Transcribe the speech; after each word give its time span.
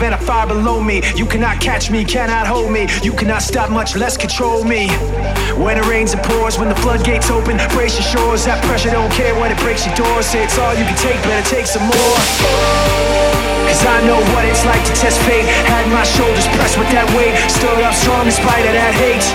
Above 0.00 0.12
and 0.12 0.14
a 0.14 0.26
fire 0.26 0.46
below 0.46 0.80
me. 0.80 1.02
You 1.16 1.26
cannot 1.26 1.60
catch 1.60 1.90
me, 1.90 2.04
cannot 2.04 2.46
hold 2.46 2.72
me. 2.72 2.88
You 3.02 3.12
cannot 3.12 3.42
stop, 3.42 3.70
much 3.70 3.96
less 3.96 4.16
control 4.16 4.64
me. 4.64 4.88
When 5.60 5.76
it 5.76 5.86
rains 5.86 6.12
and 6.12 6.22
pours, 6.22 6.58
when 6.58 6.68
the 6.68 6.74
floodgates 6.76 7.30
open, 7.30 7.58
brace 7.74 7.94
your 7.98 8.08
shores. 8.08 8.44
That 8.44 8.64
pressure 8.64 8.90
don't 8.90 9.12
care 9.12 9.34
when 9.36 9.52
it 9.52 9.58
breaks 9.58 9.84
your 9.86 9.94
doors. 9.94 10.26
Say 10.26 10.44
it's 10.44 10.58
all 10.58 10.72
you 10.74 10.84
can 10.84 10.96
take, 10.96 11.20
better 11.22 11.46
take 11.48 11.66
some 11.66 11.84
more. 11.84 12.18
Cause 13.68 13.84
I 13.86 14.00
know 14.06 14.18
what 14.32 14.44
it's 14.48 14.64
like 14.64 14.82
to 14.88 14.94
test 14.96 15.20
fate. 15.28 15.44
Had 15.68 15.86
my 15.92 16.04
shoulders 16.04 16.48
pressed 16.56 16.78
with 16.78 16.90
that 16.96 17.06
weight. 17.14 17.36
Stood 17.52 17.80
up 17.84 17.94
strong 17.94 18.24
in 18.26 18.32
spite 18.32 18.64
of 18.66 18.74
that 18.74 18.94
hate. 18.96 19.26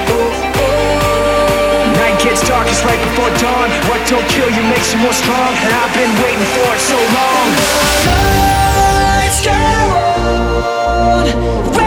Night 2.02 2.18
gets 2.20 2.42
darkest 2.48 2.84
right 2.84 3.00
before 3.14 3.32
dawn. 3.40 3.70
What 3.88 4.02
don't 4.10 4.28
kill 4.34 4.50
you 4.50 4.64
makes 4.74 4.92
you 4.92 5.00
more 5.00 5.16
strong. 5.16 5.52
And 5.62 5.72
I've 5.72 5.94
been 5.94 6.14
waiting 6.26 6.50
for 6.58 6.68
it 6.74 6.82
so 6.82 6.98
long. 7.14 8.55
On, 11.26 11.85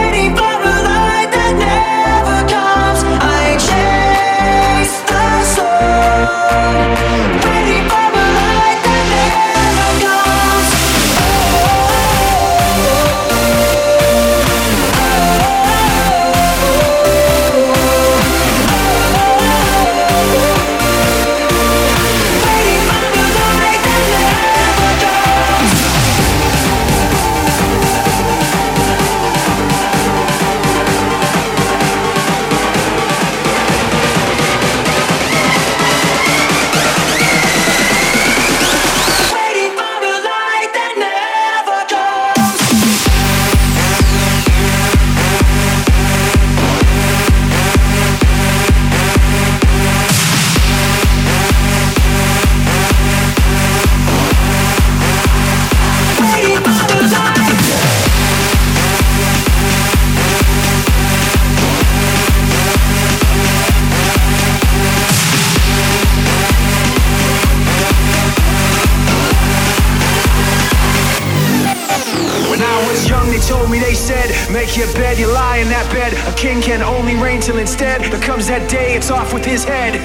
bed, 74.99 75.17
you 75.17 75.31
lie 75.31 75.57
in 75.57 75.69
that 75.69 75.89
bed. 75.93 76.11
A 76.27 76.35
king 76.35 76.61
can 76.61 76.81
only 76.81 77.15
reign 77.15 77.39
till 77.39 77.57
instead 77.57 78.01
there 78.11 78.21
comes 78.21 78.47
that 78.47 78.69
day, 78.69 78.95
it's 78.95 79.09
off 79.09 79.33
with 79.33 79.45
his 79.45 79.63
head. 79.63 79.95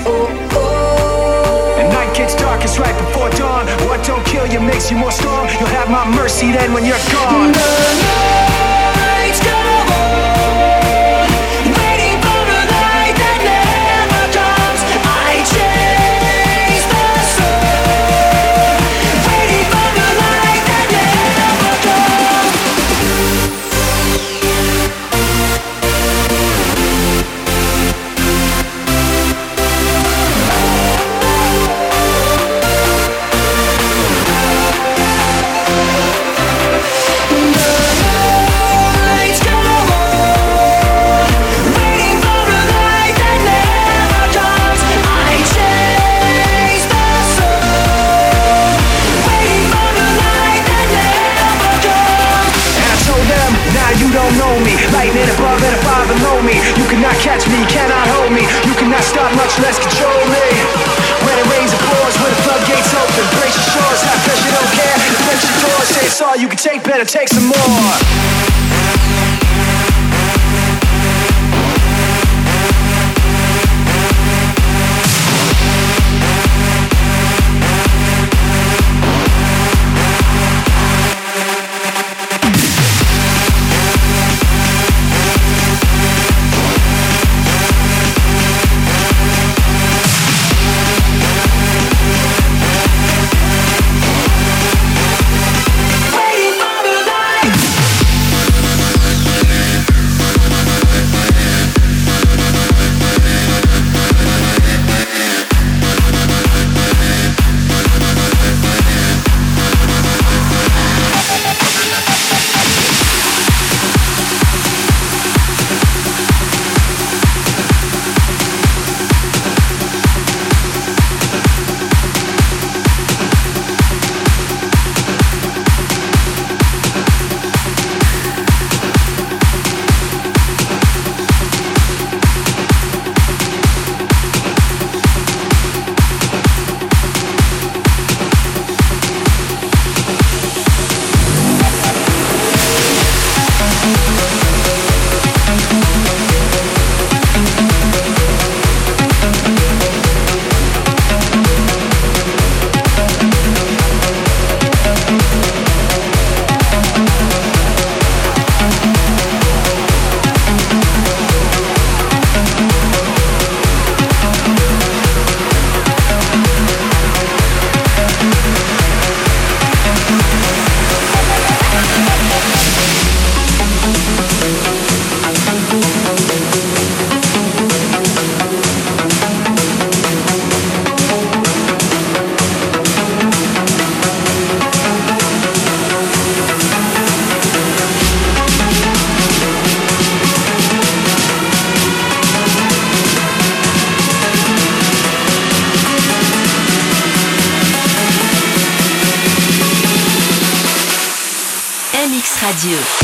Radio. 202.44 203.03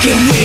Fucking 0.00 0.39